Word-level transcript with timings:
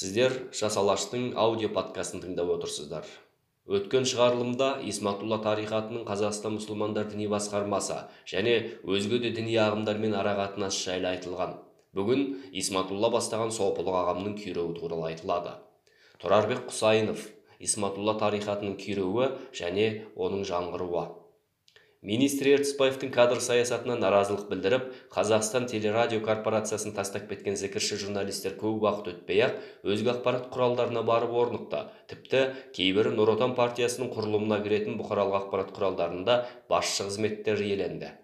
сіздер 0.00 0.32
жас 0.56 0.78
алаштың 0.80 1.24
аудио 1.36 1.68
подкастын 1.76 2.22
тыңдап 2.22 2.48
отырсыздар. 2.54 3.04
Өткен 3.68 4.06
шығарылымда 4.08 4.68
исматулла 4.88 5.36
тарихатының 5.44 6.06
қазақстан 6.08 6.54
мұсылмандар 6.56 7.10
діни 7.10 7.26
басқармасы 7.28 7.98
және 8.32 8.54
өзге 8.96 9.18
де 9.26 9.34
діни 9.36 9.58
ағымдармен 9.60 10.16
арақатынасы 10.22 10.86
жайлы 10.86 11.10
айтылған. 11.10 11.52
Бүгін 11.98 12.24
исматулла 12.62 13.12
бастаған 13.12 13.52
сопылық 13.52 14.00
ағамның 14.00 14.38
күйреуі 14.40 14.78
туралы 14.78 15.10
айтылады. 15.10 15.52
Тұрарбек 16.22 16.64
құсайынов 16.70 17.26
исматулла 17.60 18.16
тарихатының 18.24 18.80
күйреуі 18.80 19.32
және 19.52 19.90
оның 20.16 20.48
жаңғыруы. 20.48 21.04
Министр 22.00 22.48
ертісбаевтың 22.54 23.10
кадр 23.12 23.42
саясатына 23.44 23.92
наразылық 24.00 24.46
білдіріп 24.48 24.84
қазақстан 25.12 25.66
телерадио 25.68 26.22
корпорациясын 26.24 26.94
тастап 26.96 27.26
кеткен 27.28 27.58
зікірші 27.60 27.98
журналистер 28.00 28.54
көп 28.60 28.86
уақыт 28.86 29.10
өтпей 29.12 29.42
ақ 29.44 29.58
өзге 29.84 30.14
ақпарат 30.14 30.46
құралдарына 30.54 31.02
барып 31.04 31.34
орнықты. 31.42 31.82
Тіпті 32.08 32.40
кейбірі 32.72 33.12
нұр 33.18 33.34
отан 33.34 33.52
партиясының 33.58 34.14
құрылымына 34.14 34.62
кіретін 34.64 34.96
бұқаралық 34.96 35.36
ақпарат 35.42 35.74
құралдарында 35.76 36.36
басшы 36.72 37.04
қызметтер 37.10 37.60
иеленді. 37.60 38.14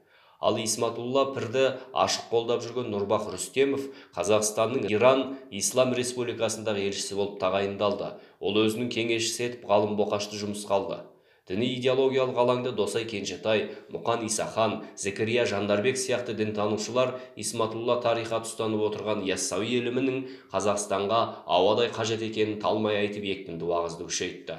Ал 0.41 0.57
исматулла 0.61 1.27
пірді 1.37 1.67
ашық 1.93 2.31
қолдап 2.33 2.65
жүрген 2.65 2.89
нұрбах 2.93 3.29
рүстемов 3.33 3.85
қазақстанның 4.17 4.89
иран 4.89 5.23
ислам 5.51 5.93
республикасындағы 5.97 6.89
елшісі 6.89 7.21
болып 7.21 7.37
тағайындалды. 7.45 8.15
Ол 8.41 8.61
өзінің 8.65 8.89
кеңесшісі 8.93 9.47
етіп 9.51 9.69
ғалым 9.69 9.97
боқашты 10.01 10.41
жұмысқа 10.41 10.77
алды. 10.77 11.01
Діни 11.47 11.69
идеологиялық 11.77 12.39
алаңда 12.43 12.73
досай 12.75 13.05
кенжетай 13.07 13.69
мұқан 13.95 14.25
исахан 14.27 14.81
зікірия 14.99 15.45
жандарбек 15.47 15.99
сияқты 16.01 16.35
дінтанушылар 16.35 17.15
исматулла 17.39 18.01
тарихат 18.03 18.49
ұстанып 18.51 18.83
отырған 18.89 19.23
яссауи 19.29 19.77
ілімінің 19.79 20.25
қазақстанға 20.55 21.21
ауадай 21.59 21.93
қажет 21.95 22.25
екенін 22.27 22.59
талмай 22.63 22.99
айтып 23.05 23.29
екпінді 23.31 23.71
уағызды 23.71 24.09
күшейтті. 24.09 24.59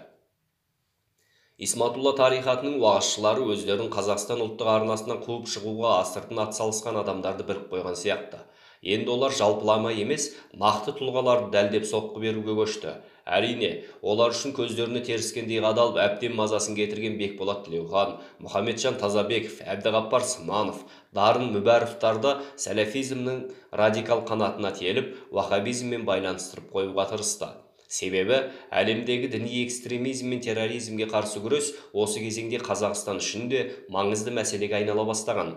Исматулла 1.58 2.14
тарихатының 2.16 2.78
уағызшылары 2.80 3.47
өздерін 3.52 3.88
қазақстан 3.92 4.44
ұлттық 4.45 4.67
арнасынан 4.78 5.23
қуып 5.23 5.47
шығуға 5.50 5.95
астыртын 6.03 6.44
атсалысқан 6.44 7.00
адамдарды 7.02 7.47
біріп 7.47 7.72
қойған 7.72 7.97
сияқты. 7.97 8.44
Енді 8.86 9.09
олар 9.09 9.34
жалпылама 9.34 9.90
емес 9.90 10.30
нақты 10.53 10.94
тұлғаларды 11.00 11.50
дәлдеп 11.56 11.88
соққы 11.90 12.22
беруге 12.22 12.53
көшті. 12.59 12.94
Әрине 13.28 13.70
олар 14.02 14.33
үшін 14.36 14.56
көздеріне 14.58 15.03
теріскендей 15.06 15.61
қадалып 15.66 16.00
әбден 16.03 16.36
мазасын 16.39 16.78
кетірген 16.80 17.20
бекболат 17.20 17.66
тілеухан 17.67 18.16
мұхамеджан 18.44 18.97
тазабеков 19.02 19.59
әбдіғаппар 19.75 20.25
сманов 20.31 20.81
дарын 21.17 21.52
мүбәровтарды 21.53 22.38
сәләфизмнің 22.64 23.45
радикал 23.84 24.23
қанатына 24.28 24.73
теліп 24.80 25.16
вахабизммен 25.31 26.08
байланыстырып 26.08 26.72
қоюға 26.73 27.09
тырысты. 27.11 27.53
Себебі 27.88 28.42
әлемдегі 28.67 29.30
діни 29.31 29.62
экстремизм 29.64 30.28
мен 30.34 30.41
терроризмге 30.44 31.08
қарсы 31.08 31.39
күрес 31.39 31.72
осы 31.94 32.19
кезеңде 32.19 32.59
қазақстан 32.59 33.22
үшін 33.23 33.47
де 33.53 33.64
маңызды 33.88 34.34
мәселеге 34.36 34.81
айнала 34.81 35.06
бастаған. 35.08 35.53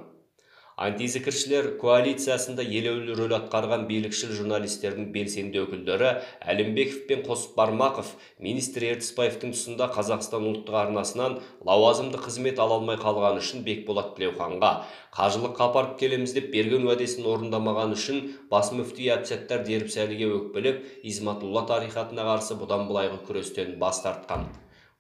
Антизікіршілер 0.81 1.67
коалициясында 1.81 2.65
елеулі 2.65 3.17
рөл 3.19 3.35
атқарған 3.37 3.83
билікшіл 3.91 4.33
журналистердің 4.39 5.11
белсенді 5.13 5.61
өкілдері 5.67 6.13
әлімбеков 6.55 7.03
пен 7.11 7.25
қосбармақов 7.27 8.15
министр 8.47 8.87
ертісбаевтың 8.95 9.53
тұсында 9.57 9.91
қазақстан 9.93 10.49
ұлттық 10.51 10.79
арнасынан 10.87 11.37
лауазымды 11.69 12.23
қызмет 12.25 12.65
ала 12.65 12.81
алмай 12.81 12.97
қалғаны 13.05 13.45
үшін 13.45 13.65
бекболат 13.69 14.15
тілеуханға 14.17 14.73
қажылыққа 15.21 15.67
апарып 15.69 15.97
келеміз 16.01 16.33
деп 16.39 16.51
берген 16.57 16.89
уәдесін 16.89 17.29
орындамағаны 17.29 18.01
үшін 18.01 18.21
бас 18.53 18.73
мүфти 18.73 19.13
әбсаттар 19.21 19.67
дербісәліге 19.69 20.33
өкпелеп 20.41 21.09
изматулла 21.13 21.67
тарихатына 21.69 22.25
қарсы 22.33 22.57
бұдан 22.61 22.87
былайғы 22.89 23.21
күрестен 23.29 23.77
бас 23.83 24.01
тартқан. 24.07 24.49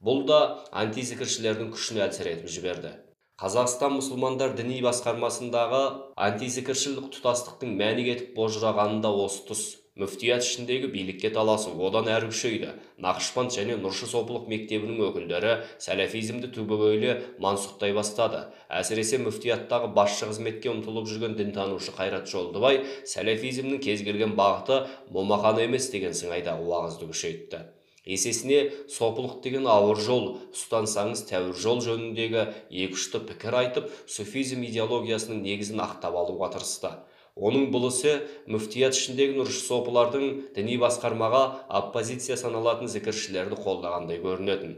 Бұл 0.05 0.27
да 0.29 0.41
антизікіршілердің 0.83 1.73
күшін 1.77 2.05
әлсіретіп 2.09 2.51
жіберді. 2.53 2.99
Қазақстан 3.41 3.95
мұсылмандар 3.97 4.51
діни 4.53 4.83
басқармасындағы 4.85 5.79
антизікіршіл 6.27 6.99
тұтастықтың 7.07 7.71
мәні 7.79 8.03
кетіп 8.11 8.35
божырағаны 8.37 8.99
да 9.01 9.13
осы 9.17 9.47
тұс. 9.49 9.63
Мүфтият 9.97 10.45
ішіндегі 10.45 10.91
билікке 10.93 11.31
таласу 11.33 11.73
одан 11.87 12.11
әрі 12.13 12.29
күшейді. 12.35 12.75
Нақышбанд 13.01 13.57
және 13.57 13.79
нұршы 13.81 14.11
сопылық 14.13 14.45
мектебінің 14.53 15.01
өкілдері 15.09 15.57
сәләфизмді 15.81 16.53
түбегейлі 16.53 17.17
мансұқтай 17.41 17.97
бастады. 17.97 18.45
Әсіресе 18.69 19.23
мүфтияттағы 19.25 19.89
басшы 19.97 20.29
қызметке 20.29 20.75
ұмтылып 20.77 21.09
жүрген 21.09 21.41
дінтанушы 21.41 21.97
қайрат 21.97 22.29
жолдыбай 22.29 22.85
сәләфизмнің 23.09 23.81
кез 23.89 24.05
келген 24.05 24.37
бағыты 24.37 24.85
момақан 25.17 25.65
емес 25.65 25.89
деген 25.97 26.13
сыңайдағы 26.13 26.69
уағызды 26.69 27.09
күшейтті. 27.09 27.65
Есесіне 28.07 28.61
сопылық 28.89 29.41
деген 29.45 29.69
ауыр 29.69 30.01
жол 30.01 30.27
ұстансаңыз 30.55 31.25
тәуір 31.29 31.57
жол 31.61 31.83
жөніндегі 31.85 32.45
екі 32.71 32.97
ұшты 32.97 33.21
пікір 33.29 33.59
айтып 33.61 33.91
суфизм 34.09 34.65
идеологиясының 34.69 35.43
негізін 35.45 35.85
ақтап 35.85 36.17
алуға 36.17 36.53
тырысты. 36.57 36.95
Оның 37.37 37.71
бұл 37.73 37.89
ісі 37.89 38.17
мүфтият 38.51 38.97
ішіндегі 38.97 39.39
нұршы 39.39 39.63
сопылардың 39.65 40.53
діни 40.57 40.77
басқармаға 40.83 41.43
оппозиция 41.81 42.37
саналатын 42.41 42.91
зікіршілерді 42.91 43.61
қолдағандай 43.61 44.19
көрінетін. 44.25 44.75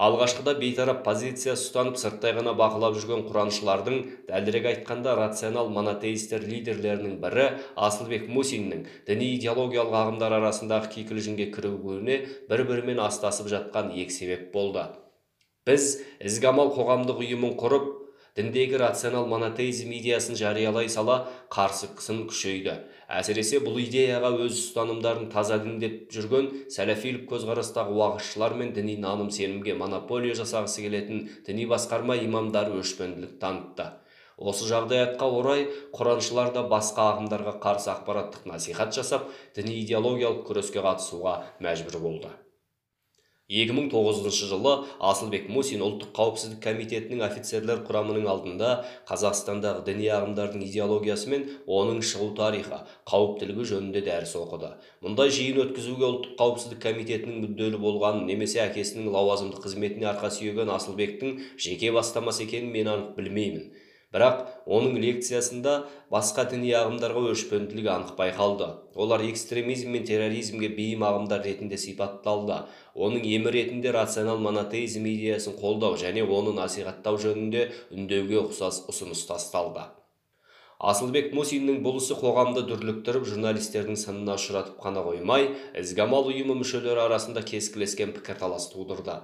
Алғашқыда 0.00 0.54
бейтарап 0.60 1.02
позиция 1.04 1.54
ұстанып 1.56 1.98
сырттай 2.00 2.32
ғана 2.36 2.54
бақылап 2.56 2.96
жүрген 2.96 3.24
құраншылардың 3.28 3.98
дәлірек 4.28 4.68
айтқанда 4.70 5.14
рационал 5.18 5.68
монотеистер 5.74 6.46
лидерлерінің 6.48 7.18
бірі 7.22 7.48
асылбек 7.76 8.28
мусиннің 8.32 8.86
діни 9.08 9.32
идеологиялық 9.36 9.98
ағымдар 10.02 10.36
арасындағы 10.40 10.92
кикілжіңге 10.96 11.50
кірігуіне 11.54 12.20
бір 12.48 12.64
бірімен 12.70 13.02
астасып 13.04 13.52
жатқан 13.52 13.92
екі 13.92 14.16
себеп 14.16 14.48
болды. 14.54 14.86
Біз 15.66 16.00
ізгамал 16.24 16.72
қоғамдық 16.74 17.20
ұйымын 17.22 17.52
құрып 17.60 17.90
діндегі 18.36 18.80
рационал 18.80 19.28
монотеизм 19.28 19.92
идеясын 19.92 20.38
жариялай 20.40 20.88
сала 20.88 21.26
қарсы 21.52 21.92
қысын 21.92 22.24
күшейді. 22.30 22.80
Әсіресе 23.08 23.60
бұл 23.64 23.78
идеяға 23.82 24.30
өз 24.44 24.58
ұстанымдарын 24.58 25.30
таза 25.32 25.58
діндеп 25.62 26.12
жүрген 26.14 26.50
сәләфилік 26.72 27.24
көзқарастағы 27.30 27.96
уағызшылар 27.98 28.54
мен 28.58 28.72
діни 28.76 28.98
наным 29.00 29.30
сенімге 29.34 29.74
монополия 29.78 30.36
жасағысы 30.38 30.84
келетін 30.86 31.26
діни 31.46 31.66
басқарма 31.70 32.16
имамдары 32.24 32.78
өшпенділік 32.82 33.38
танытты. 33.42 33.90
Осы 34.38 34.66
жағдаятқа 34.66 35.28
орай 35.38 35.66
құраншылар 35.94 36.54
да 36.54 36.64
басқа 36.66 37.10
ағымдарға 37.12 37.58
қарсы 37.62 37.92
ақпараттық 37.92 38.48
насихат 38.48 38.94
жасап 38.96 39.28
діни 39.54 39.76
идеологиялық 39.84 40.46
күреске 40.48 40.82
қатысуға 40.82 41.42
мәжбүр 41.60 42.00
болды. 42.02 42.32
2009 43.52 44.32
жылы 44.48 44.72
асылбек 45.04 45.50
мусин 45.52 45.82
ұлттық 45.84 46.14
қауіпсіздік 46.16 46.62
комитетінің 46.64 47.20
офицерлер 47.26 47.82
құрамының 47.84 48.24
алдында 48.32 48.70
қазақстандағы 49.10 49.84
діни 49.88 50.08
ағымдардың 50.16 50.64
идеологиясы 50.68 51.28
мен 51.32 51.44
оның 51.66 52.00
шығу 52.00 52.30
тарихы 52.38 52.80
қауіптілігі 53.12 53.68
жөнінде 53.74 54.04
дәріс 54.08 54.34
оқыды. 54.40 54.72
Мұндай 55.04 55.34
жиын 55.36 55.60
өткізуге 55.66 56.08
ұлттық 56.08 56.34
қауіпсіздік 56.40 56.82
комитетінің 56.86 57.44
мүдделі 57.44 57.82
болғанын 57.82 58.24
немесе 58.30 58.64
әкесінің 58.64 59.12
лауазымды 59.12 59.60
қызметіне 59.60 60.08
арқа 60.14 60.32
сүйеген 60.32 60.72
асылбектің 60.72 61.40
жеке 61.60 61.92
бастамасы 61.92 62.46
екенін 62.46 62.72
мен 62.72 62.92
анық 62.96 63.16
білмеймін. 63.20 63.68
Бірақ 64.12 64.42
оның 64.68 64.98
лекциясында 65.00 65.72
басқа 66.12 66.44
діни 66.50 66.74
ағымдарға 66.76 67.22
өшпенділік 67.32 67.88
анық 67.94 68.12
байқалды. 68.18 68.68
Олар 68.94 69.24
экстремизм 69.24 69.94
мен 69.96 70.04
терроризмге 70.04 70.68
бейім 70.76 71.06
ағымдар 71.08 71.42
ретінде 71.46 71.78
сипатталды. 71.80 72.60
Оның 72.94 73.24
емі 73.24 73.54
ретінде 73.56 73.94
рационал 73.96 74.38
монотеизм 74.44 75.08
идеясын 75.08 75.56
қолдау 75.56 75.96
және 75.96 76.26
оны 76.28 76.52
насихаттау 76.58 77.16
жөнінде 77.24 77.70
үндеуге 77.90 78.42
ұқсас 78.44 78.84
ұсыныс 78.92 79.24
тасталды. 79.30 79.88
Асылбек 80.82 81.30
мусиннің 81.30 81.76
бұл 81.84 82.00
ісі 82.00 82.16
қоғамды 82.18 82.64
дүрліктіріп 82.66 83.22
журналистердің 83.30 83.96
сынына 84.00 84.34
ұшыратып 84.34 84.80
қана 84.82 85.04
қоймай 85.06 85.52
ізгамал 85.78 86.26
ұйымы 86.32 86.56
мүшелері 86.58 87.04
арасында 87.04 87.44
кескілескен 87.46 88.10
пікірталас 88.16 88.66
тудырды. 88.72 89.20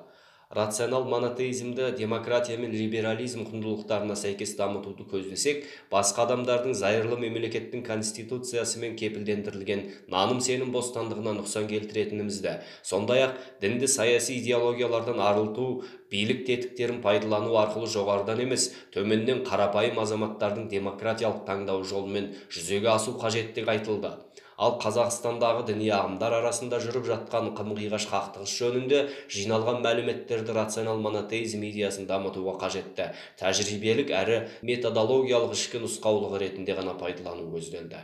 Рационал 0.51 1.05
монотеизмді 1.05 1.93
демократия 1.99 2.57
мен 2.57 2.73
либерализм 2.73 3.43
құндылықтарына 3.45 4.15
сәйкес 4.17 4.55
дамытуды 4.57 5.05
көздесек 5.11 5.67
басқа 5.93 6.25
адамдардың 6.25 6.73
зайырлы 6.73 7.19
мемлекеттің 7.21 7.83
конституциясымен 7.85 8.95
кепілдендірілген 8.97 9.83
наным 10.15 10.41
сенім 10.41 10.73
бостандығына 10.73 11.35
нұқсан 11.43 11.69
келтіретінімізді 11.69 12.55
сондай 12.81 13.27
ақ 13.27 13.37
дінді 13.61 13.91
саяси 13.93 14.39
идеологиялардан 14.41 15.21
арылту 15.21 15.67
билік 16.09 16.47
тетіктерін 16.49 17.03
пайдалану 17.05 17.53
арқылы 17.61 17.91
жоғарыдан 17.93 18.41
емес 18.47 18.71
төменнен 18.97 19.45
қарапайым 19.45 20.01
азаматтардың 20.01 20.71
демократиялық 20.73 21.45
таңдау 21.45 21.85
жолымен 21.85 22.33
жүзеге 22.49 22.89
асу 22.95 23.19
қажеттігі 23.21 23.75
айтылды. 23.75 24.17
Ал 24.59 24.75
қазақстандағы 24.83 25.65
діни 25.71 25.89
ағымдар 25.95 26.35
арасында 26.41 26.81
жүріп 26.83 27.07
жатқан 27.07 27.53
қым 27.55 27.73
қиғаш 27.79 28.09
қақтығыс 28.11 28.55
жөнінде 28.59 29.05
жиналған 29.31 29.81
мәліметтерді 29.87 30.57
рационал 30.59 30.99
монотеизм 31.05 31.63
идеясын 31.71 32.11
дамытуға 32.11 32.59
қажетті. 32.65 33.13
Тәжірибелік 33.39 34.11
әрі 34.11 34.45
методологиялық 34.67 35.55
ішкі 35.55 35.85
нұсқаулығы 35.87 36.43
ретінде 36.43 36.75
ғана 36.75 36.99
пайдалану 36.99 37.47
көзделді. 37.55 38.03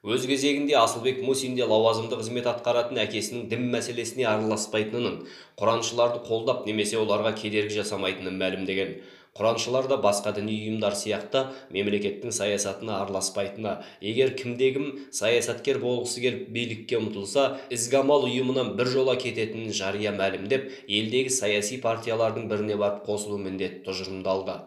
Өз 0.00 0.22
кезегінде 0.24 0.78
асылбек 0.80 1.18
мусин 1.20 1.58
де 1.58 1.66
лауазымды 1.68 2.16
қызмет 2.16 2.46
атқаратын 2.48 3.02
әкесінің 3.02 3.50
дін 3.50 3.66
мәселесіне 3.74 4.24
араласпайтынын 4.30 5.18
құраншыларды 5.60 6.22
қолдап 6.24 6.62
немесе 6.64 6.96
оларға 6.96 7.34
кедергі 7.36 7.82
жасамайтынын 7.82 8.38
мәлімдеген. 8.40 8.94
Құраншылар 9.38 9.86
да 9.90 9.96
басқа 10.02 10.32
діни 10.36 10.56
ұйымдар 10.56 10.96
сияқты 10.98 11.44
мемлекеттің 11.76 12.34
саясатына 12.34 12.96
араласпайтыны. 13.04 13.76
Егер 14.02 14.34
кімде-кім 14.40 14.88
саясаткер 15.14 15.78
болғысы 15.84 16.24
келіп 16.24 16.48
билікке 16.56 16.98
ұмтылса 16.98 17.46
ізгамал 17.76 18.26
ұйымынан 18.26 18.74
біржола 18.80 19.14
кететінін 19.22 19.70
жария 19.76 20.12
мәлімдеп 20.18 20.66
елдегі 20.88 21.30
саяси 21.36 21.78
партиялардың 21.86 22.50
біріне 22.50 22.80
барып 22.82 23.06
қосылу 23.06 23.38
міндеті 23.38 23.84
тұжырымдалды. 23.86 24.58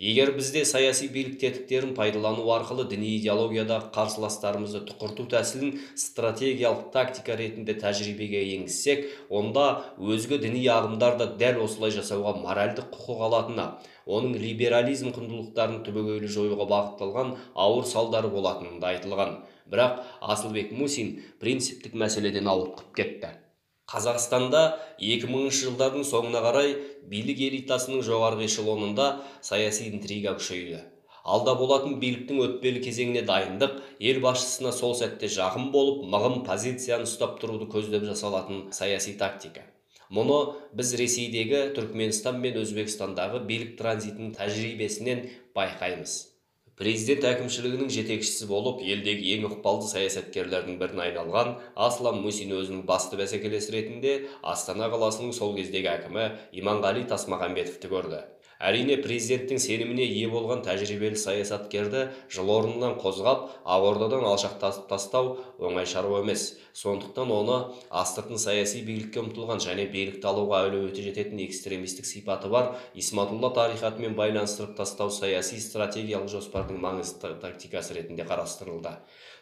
Егер 0.00 0.32
бізде 0.34 0.64
саяси 0.66 1.06
билік 1.14 1.38
тетіктерін 1.38 1.94
пайдалану 1.94 2.48
арқылы 2.56 2.88
діни 2.90 3.12
идеологиядағы 3.20 3.92
қарсыластарымызды 3.94 4.82
тұқырту 4.88 5.28
тәсілін 5.30 5.76
стратегиялық 5.94 6.90
тактика 6.96 7.36
ретінде 7.38 7.76
тәжірибеге 7.78 8.42
енгізсек 8.56 9.06
онда 9.30 9.66
өзге 9.98 10.40
діни 10.42 10.66
ағымдар 10.74 11.18
да 11.22 11.30
дәл 11.38 11.62
осылай 11.68 11.94
жасауға 11.94 12.34
моральдық 12.42 12.90
құқық 12.96 13.22
алатыны 13.28 13.68
оның 14.04 14.34
либерализм 14.40 15.14
құндылықтарын 15.16 15.80
түбегейлі 15.86 16.28
жоюға 16.28 16.66
бағытталған 16.72 17.32
ауыр 17.54 17.88
салдары 17.88 18.28
болатыны 18.34 18.82
айтылған. 18.84 19.38
Бірақ 19.70 20.02
асылбек 20.20 20.74
мусин 20.76 21.16
принциптік 21.40 21.96
мәселеден 21.96 22.50
ауытқып 22.52 22.92
кетті. 22.98 23.32
Қазақстанда 23.94 24.64
2000 24.98 25.54
жылдардың 25.60 26.04
соңына 26.10 26.42
қарай 26.44 26.74
билік 27.10 27.44
элитасының 27.48 28.02
жоғарғы 28.08 28.48
эшелонында 28.48 29.06
саяси 29.50 29.86
интрига 29.92 30.34
күшейді. 30.40 30.82
Алда 31.24 31.54
болатын 31.56 31.94
биліктің 32.02 32.42
өтпелі 32.44 32.82
кезеңіне 32.84 33.22
дайындық 33.24 33.78
ел 34.10 34.18
басшысына 34.26 34.74
сол 34.76 34.92
сәтте 34.98 35.30
жақын 35.32 35.70
болып 35.72 36.02
мығым 36.12 36.42
позицияны 36.44 37.08
ұстап 37.08 37.38
тұруды 37.40 37.70
көздеп 37.72 38.04
жасалатын 38.10 38.66
саяси 38.76 39.16
тактика. 39.22 39.64
Мұны 40.12 40.36
біз 40.76 40.92
ресейдегі 41.00 41.70
түркменстан 41.78 42.36
мен 42.44 42.60
өзбекстандағы 42.60 43.40
билік 43.48 43.72
транзитінің 43.80 44.36
тәжірибесінен 44.36 45.24
байқаймыз. 45.56 46.33
Президент 46.78 47.22
әкімшілігінің 47.28 47.90
жетекшісі 47.94 48.48
болып 48.50 48.80
елдегі 48.82 49.36
ең 49.36 49.44
ықпалды 49.46 49.86
саясаткерлердің 49.92 50.80
біріне 50.80 51.04
айналған 51.04 51.52
аслан 51.86 52.18
мусин 52.24 52.50
өзінің 52.56 52.80
басты 52.88 53.20
бәсекелесі 53.20 53.76
ретінде 53.76 54.14
астана 54.54 54.88
қаласының 54.90 55.30
сол 55.38 55.54
кездегі 55.54 55.92
әкімі 55.92 56.26
иманғали 56.62 57.06
тасмағамбетовті 57.14 57.92
көрді. 57.94 58.24
Әрине 58.60 58.96
президенттің 59.02 59.60
сеніміне 59.62 60.04
ие 60.06 60.28
болған 60.32 60.62
тәжірибелі 60.66 61.18
саясаткерді 61.20 62.04
жыл 62.32 62.52
орнынан 62.54 62.96
қозғап 63.00 63.48
ақордадан 63.64 64.26
алшақтатып 64.28 64.86
тастау 64.90 65.36
оңай 65.58 65.86
шаруа 65.86 66.22
емес. 66.22 66.54
Сондықтан 66.74 67.30
оны 67.30 67.58
астыртын 67.94 68.40
саяси 68.40 68.80
билікке 68.82 69.20
ұмтылған 69.22 69.60
және 69.62 69.86
билікті 69.92 70.26
алуға 70.26 70.64
әлеуеті 70.66 71.04
жететін 71.06 71.44
экстремистік 71.44 72.08
сипаты 72.08 72.50
бар 72.50 72.72
исматулла 72.98 73.52
тарихатымен 73.54 74.16
байланыстырып 74.18 74.74
тастау 74.80 75.12
саяси 75.14 75.60
стратегиялық 75.62 76.32
жоспардың 76.34 76.80
маңызды 76.82 77.30
тактикасы 77.42 77.94
ретінде 77.94 78.26
қарастырылды. 78.26 78.96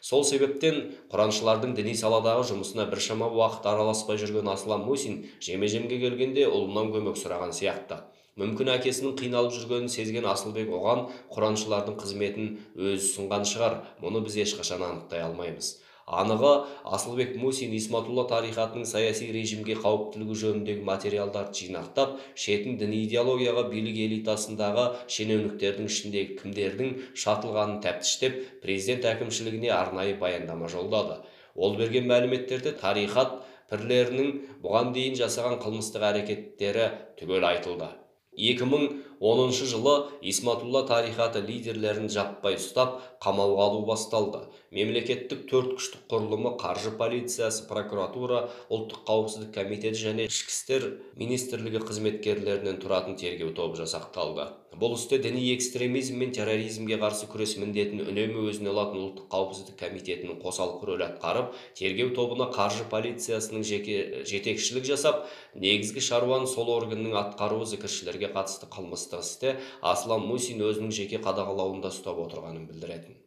Сол 0.04 0.26
себептен 0.28 0.90
құраншылардың 1.12 1.72
діни 1.78 1.96
саладағы 1.96 2.44
жұмысына 2.52 2.88
біршама 2.90 3.32
уақыт 3.32 3.68
араласпай 3.70 4.20
жүрген 4.20 4.52
аслан 4.52 4.84
мусин 4.84 5.22
жеме 5.40 5.72
жемге 5.72 6.02
келгенде 6.02 6.48
ұлынан 6.50 6.92
көмек 6.92 7.16
сұраған 7.16 7.56
сияқты. 7.56 8.02
Мүмкін 8.40 8.70
әкесінің 8.78 9.16
қиналып 9.20 9.52
жүргенін 9.58 9.90
сезген 9.92 10.24
асылбек 10.30 10.70
оған 10.72 11.02
құраншылардың 11.34 11.98
қызметін 12.00 12.46
өзі 12.78 13.02
ұсынған 13.02 13.44
шығар. 13.50 13.80
Мұны 14.00 14.22
біз 14.24 14.38
ешқашан 14.46 14.84
анықтай 14.86 15.20
алмаймыз. 15.26 15.74
Анығы 16.08 16.52
асылбек 16.96 17.36
мусин 17.38 17.74
исматулла 17.76 18.24
тарихатының 18.30 18.88
саяси 18.88 19.28
режимге 19.36 19.76
қауіптілігі 19.78 20.38
жөніндегі 20.40 20.82
материалдарды 20.88 21.60
жинақтап 21.60 22.16
шетін 22.34 22.80
діни 22.80 23.04
идеологияға 23.04 23.68
билік 23.70 24.00
элитасындағы 24.08 24.88
шенеуніктердің 25.12 25.92
ішіндегі 25.92 26.36
кімдердің 26.40 26.92
шатылғанын 27.22 27.80
тәптіштеп 27.86 28.42
президент 28.64 29.08
әкімшілігіне 29.14 29.70
арнайы 29.76 30.18
баяндама 30.18 30.72
жолдады. 30.72 31.20
Ол 31.54 31.78
берген 31.78 32.10
мәліметтерде 32.10 32.74
тарихат 32.82 33.38
пірлерінің 33.70 34.38
бұған 34.64 34.94
дейін 34.96 35.20
жасаған 35.22 35.60
қылмыстық 35.62 36.10
әрекеттері 36.10 36.90
түгел 37.20 37.52
айтылды. 37.54 37.92
2010 38.36 39.66
жылы 39.68 39.94
исматулла 40.32 40.82
тарихаты 40.88 41.42
лидерлерін 41.44 42.08
жаппай 42.12 42.56
ұстап 42.56 43.00
қамауға 43.20 43.66
алу 43.68 43.82
басталды. 43.88 44.46
Мемлекеттік 44.72 45.44
төрт 45.50 45.74
күштік 45.76 46.06
құрылымы 46.08 46.54
қаржы 46.60 46.94
полициясы 46.96 47.66
прокуратура 47.68 48.46
ұлттық 48.72 49.04
қауіпсіздік 49.08 49.52
комитеті 49.52 50.00
және 50.00 50.26
ішкі 50.30 50.54
істер 50.54 50.86
министрлігі 51.20 51.82
қызметкерлерінен 51.84 52.80
тұратын 52.80 53.18
тергеу 53.20 53.52
тобы 53.52 53.76
жасақталды. 53.76 54.48
Бұл 54.72 54.94
істе 54.96 55.18
діни 55.20 55.42
экстремизм 55.52 56.16
мен 56.16 56.32
терроризмге 56.32 56.96
қарсы 57.02 57.28
күрес 57.28 57.58
міндетін 57.60 58.00
үнемі 58.06 58.46
өзіне 58.48 58.70
алатын 58.72 59.02
ұлттық 59.02 59.26
қауіпсіздік 59.34 59.76
комитетінің 59.82 60.38
қосалқы 60.40 60.88
рөл 60.88 61.04
атқарып 61.04 61.52
тергеу 61.76 62.14
тобына 62.16 62.48
қаржы 62.56 62.86
полициясының 62.88 63.66
жеке 63.68 64.24
жетекшілік 64.24 64.88
жасап 64.88 65.26
негізгі 65.52 66.00
шаруаны 66.08 66.48
сол 66.48 66.72
органның 66.72 67.18
атқаруы 67.20 67.68
зікіршілерге 67.74 68.32
қатысты 68.32 68.70
қылмыстық 68.72 69.26
істе 69.26 69.58
аслан 69.82 70.24
мусин 70.24 70.64
өзінің 70.64 70.96
жеке 71.02 71.20
қадағалауында 71.20 71.92
ұстап 71.92 72.24
отырғанын 72.24 72.64
білдіретін. 72.72 73.21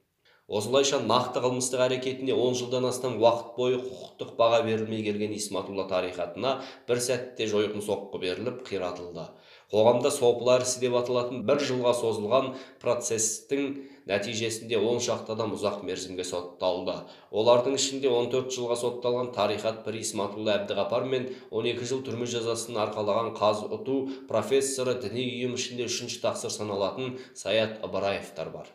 Осылайша 0.45 0.99
нақты 1.01 1.41
қылмыстық 1.41 1.81
әрекетіне 1.87 2.35
он 2.37 2.53
жылдан 2.53 2.85
астам 2.85 3.15
уақыт 3.17 3.55
бойы 3.57 3.79
құқықтық 3.81 4.35
баға 4.37 4.59
берілмей 4.67 5.01
келген 5.01 5.33
исматулла 5.33 5.87
тарихатына 5.89 6.59
бір 6.87 7.01
сәтте 7.01 7.47
жойқын 7.49 7.81
соққы 7.81 8.21
беріліп 8.21 8.61
қиратылды. 8.67 9.25
Қоғамда 9.73 10.11
сопылар 10.13 10.61
ісі 10.61 10.83
деп 10.83 10.99
аталатын 10.99 11.41
бір 11.49 11.65
жылға 11.65 11.95
созылған 11.97 12.51
процестің 12.83 13.65
нәтижесінде 14.05 14.77
он 14.77 15.01
шақты 15.01 15.33
адам 15.33 15.57
ұзақ 15.57 15.81
мерзімге 15.89 16.27
сотталды. 16.29 16.99
Олардың 17.33 17.79
ішінде 17.79 18.13
14 18.13 18.53
жылға 18.53 18.77
сотталған 18.83 19.33
тарихат 19.33 19.81
пірі 19.87 20.05
исматулла 20.05 20.59
әбдіғапар 20.59 21.09
мен 21.09 21.29
12 21.49 21.89
жыл 21.89 22.05
түрме 22.05 22.29
жазасын 22.29 22.77
арқалаған 22.85 23.33
қазұту 23.41 23.99
профессоры 24.29 24.99
діни 25.01 25.25
ұйым 25.25 25.57
ішінде 25.57 25.89
үшінші 25.89 26.21
тақсыр 26.29 26.53
саналатын 26.53 27.17
саят 27.33 27.81
ыбыраевтар 27.81 28.53
бар. 28.53 28.69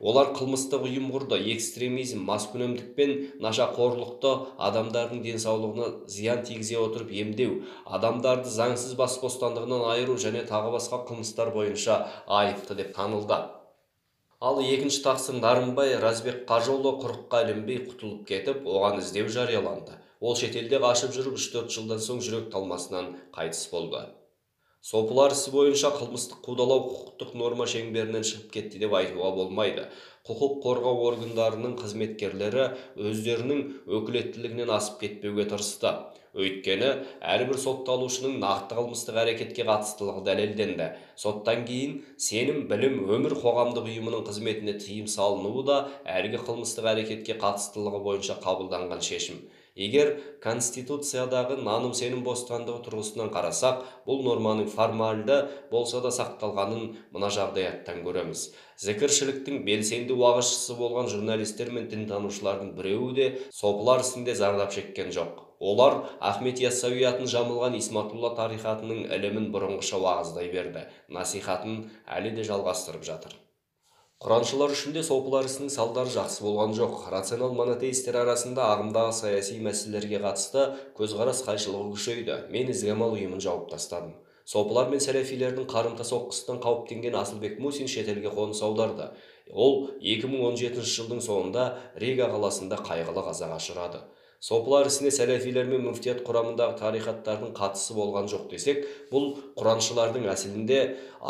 Олар 0.00 0.32
қылмыстық 0.36 0.86
ұйым 0.88 1.08
құрды 1.14 1.38
экстремизм 1.54 2.22
маскүнемдік 2.28 2.94
пен 2.98 3.12
нашақорлықты 3.40 4.32
адамдардың 4.68 5.22
денсаулығына 5.24 5.88
зиян 6.12 6.42
тигізе 6.46 6.78
отырып 6.82 7.12
емдеу 7.24 7.60
адамдарды 7.98 8.52
заңсыз 8.52 8.96
бас 9.00 9.18
бостандығынан 9.22 9.86
айыру 9.92 10.18
және 10.20 10.44
тағы 10.48 10.74
басқа 10.76 11.02
қылмыстар 11.08 11.52
бойынша 11.54 12.00
айыпты 12.26 12.76
деп 12.80 12.92
танылды. 12.96 13.38
Ал 14.40 14.60
екінші 14.60 15.00
тақсыр 15.06 15.40
нарынбай 15.40 15.94
разбек 16.02 16.42
қажыұлы 16.50 16.92
құрыққа 17.00 17.40
ілінбей 17.46 17.78
құтылып 17.86 18.26
кетіп 18.28 18.66
оған 18.68 19.00
іздеу 19.00 19.30
жарияланды. 19.32 19.96
Ол 20.20 20.36
шетелде 20.36 20.76
қашып 20.82 21.16
жүріп 21.16 21.40
үш 21.40 21.48
төрт 21.54 21.72
жылдан 21.72 22.04
соң 22.04 22.20
жүрек 22.20 22.50
талмасынан 22.52 23.14
қайтыс 23.32 23.64
болды. 23.72 24.04
Сопылар 24.86 25.32
ісі 25.34 25.50
бойынша 25.50 25.88
қылмыстық 25.96 26.44
қудалау 26.46 26.84
құқықтық 26.86 27.32
норма 27.40 27.64
шеңберінен 27.70 28.26
шығып 28.28 28.52
кетті 28.54 28.78
деп 28.84 28.92
айтуға 28.94 29.32
болмайды. 29.34 29.88
Құқық 30.28 30.60
қорғау 30.62 31.00
органдарының 31.08 31.74
қызметкерлері 31.80 32.68
өздерінің 32.94 33.64
өкілеттілігінен 33.98 34.70
асып 34.76 35.00
кетпеуге 35.02 35.48
тырысты. 35.50 35.92
Өйткені 36.36 36.92
әрбір 37.34 37.58
сотталушының 37.58 38.38
нақты 38.42 38.76
қылмыстық 38.78 39.18
әрекетке 39.24 39.66
қатыстылығы 39.66 40.22
дәлелденді. 40.26 40.90
Соттан 41.18 41.64
кейін 41.66 42.02
сенім 42.20 42.66
білім 42.70 43.06
өмір 43.16 43.38
қоғамдық 43.40 43.88
ұйымының 43.88 44.26
қызметіне 44.28 44.76
тыйым 44.82 45.08
салынуы 45.10 45.64
да 45.66 45.78
әлгі 46.04 46.42
қылмыстық 46.46 46.90
әрекетке 46.92 47.40
қатыстылығы 47.40 48.02
бойынша 48.04 48.36
қабылданған 48.44 49.00
шешім. 49.00 49.40
Егер 49.76 50.12
конституциядағы 50.42 51.58
наным 51.60 51.92
сенім 51.96 52.22
бостандығы 52.26 52.82
тұрғысынан 52.86 53.30
қарасақ 53.34 53.82
бұл 54.08 54.22
норманың 54.24 54.70
формальды 54.72 55.38
болса 55.70 56.00
да 56.04 56.12
сақталғанын 56.16 56.94
мына 57.12 57.30
жағдаяттан 57.36 58.02
көреміз. 58.06 58.48
Зікіршіліктің 58.80 59.62
белсенді 59.68 60.16
уағызшысы 60.16 60.76
болған 60.80 61.10
журналистер 61.12 61.72
мен 61.76 61.90
дінтанушылардың 61.92 62.72
біреуі 62.76 63.14
де 63.16 63.28
сопылар 63.52 64.04
ісінде 64.04 64.34
зардап 64.34 64.72
шеккен 64.72 65.12
жоқ. 65.12 65.42
Олар 65.60 66.02
ахмет 66.20 66.60
яссауи 66.60 67.06
атын 67.08 67.28
жамылған 67.32 67.78
исматулла 67.78 68.34
тарихатының 68.36 69.06
ілімін 69.16 69.48
бұрынғыша 69.54 70.00
уағыздай 70.02 70.52
берді. 70.52 70.84
Насихатын 71.08 71.86
әлі 72.04 72.36
де 72.36 72.44
жалғастырып 72.44 73.08
жатыр. 73.08 73.32
Құраншылар 74.24 74.72
үшін 74.72 74.94
де 74.96 75.02
сопылар 75.04 75.44
ісінің 75.44 75.68
салдары 75.74 76.08
жақсы 76.08 76.40
болған 76.40 76.70
жоқ. 76.78 76.94
Рационал 77.12 77.52
монотеистер 77.58 78.16
арасында 78.22 78.64
ағымдағы 78.72 79.12
саяси 79.12 79.58
мәселелерге 79.60 80.22
қатысты 80.22 80.62
көзқарас 80.96 81.42
қайшылығы 81.44 81.90
күшейді. 81.92 82.38
Мен 82.54 82.72
ізгамал 82.72 83.12
ұйымын 83.18 83.44
жауып 83.44 83.68
тастадым. 83.74 84.14
Сопылар 84.48 84.88
мен 84.88 85.04
сәләфилердің 85.04 85.68
қарымта 85.68 86.08
соққысынан 86.08 86.62
қауіптенген 86.64 87.20
асылбек 87.20 87.60
мусин 87.60 87.92
шетелге 87.92 88.32
қоныс 88.32 88.64
аударды. 88.64 89.10
Ол 89.52 89.90
2017 90.00 90.80
жылдың 90.96 91.20
соңында 91.20 91.66
рига 92.00 92.30
қаласында 92.32 92.80
қайғылы 92.88 93.26
қазаға 93.28 93.60
ұшырады. 93.60 94.00
Сопылар 94.40 94.90
ісіне 94.90 95.12
сәләфилер 95.14 95.70
мен 95.70 95.86
мүфтият 95.88 96.22
құрамындағы 96.26 96.78
тарихаттардың 96.82 97.54
қатысы 97.56 97.96
болған 97.96 98.30
жоқ 98.32 98.50
десек 98.52 98.84
бұл 99.12 99.32
құраншылардың 99.58 100.28
әсілінде 100.34 100.82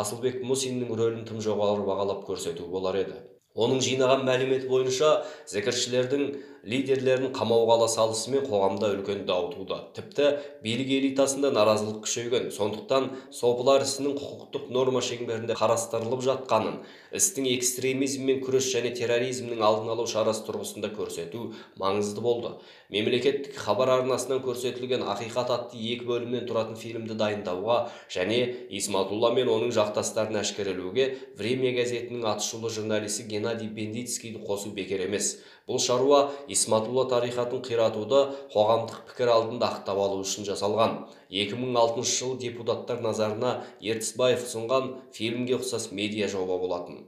асылбек 0.03 0.43
мусиннің 0.43 0.93
рөлін 0.99 1.25
тым 1.29 1.41
жоғары 1.43 1.87
бағалап 1.87 2.27
көрсету 2.27 2.67
болар 2.71 2.99
еді. 3.05 3.17
Оның 3.57 3.79
жинаған 3.81 4.21
мәліметі 4.27 4.67
бойынша 4.69 5.07
зікіршілердің 5.49 6.25
лидерлерін 6.67 7.31
қамауға 7.33 7.77
ала 7.77 7.87
салысымен 7.89 8.43
қоғамда 8.45 8.91
үлкен 8.93 9.23
дау 9.25 9.47
туды. 9.49 9.79
Тіпті 9.95 10.27
билік 10.61 10.91
элитасында 10.99 11.49
наразылық 11.55 12.03
күшейген 12.05 12.51
сондықтан 12.53 13.07
сопылар 13.33 13.85
ісінің 13.87 14.13
құқықтық 14.19 14.69
норма 14.75 15.01
шеңберінде 15.01 15.57
қарастырылып 15.57 16.21
жатқанын 16.27 16.81
істің 17.17 17.49
экстремизммен 17.55 18.43
күрес 18.45 18.69
және 18.75 18.93
терроризмнің 18.99 19.63
алдын 19.63 19.93
алу 19.95 20.05
шарасы 20.11 20.45
тұрғысында 20.45 20.91
көрсету 20.93 21.53
маңызды 21.81 22.21
болды. 22.21 22.53
Мемлекеттік 22.93 23.57
хабар 23.59 23.89
арнасынан 23.97 24.39
көрсетілген 24.45 25.01
ақиқат 25.11 25.49
атты 25.51 25.79
екі 25.93 26.05
бөлімнен 26.07 26.45
тұратын 26.47 26.77
фильмді 26.79 27.17
дайындауға 27.19 27.77
және 28.13 28.37
исматулла 28.79 29.33
мен 29.35 29.51
оның 29.51 29.73
жақтастарын 29.75 30.39
әшкерелеуге 30.39 31.09
время 31.41 31.73
газетінің 31.75 32.23
атышулы 32.31 32.71
журналисі 32.71 33.27
геннадий 33.27 33.67
бендицкийді 33.67 34.39
қосу 34.47 34.71
бекер 34.77 35.03
емес. 35.03 35.33
Бұл 35.67 35.83
шаруа 35.83 36.21
исматулла 36.47 37.03
тарихатын 37.11 37.59
қиратуды 37.67 38.23
қоғамдық 38.55 39.03
пікір 39.11 39.33
алдында 39.33 39.67
ақтап 39.67 39.99
алу 39.99 40.23
үшін 40.23 40.47
жасалған. 40.47 40.95
2006 41.27 42.07
жылы 42.07 42.39
депутаттар 42.45 43.03
назарына 43.03 43.57
ертісбаев 43.83 44.47
ұсынған 44.47 44.93
фильмге 45.11 45.59
ұқсас 45.59 45.91
медиа 45.91 46.31
жоба 46.31 46.55
болатын. 46.63 47.03